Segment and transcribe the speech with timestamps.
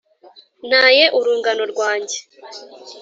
[0.67, 2.17] ntaye urungano rwanjye